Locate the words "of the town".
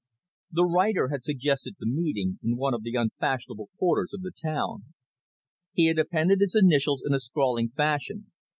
4.15-4.85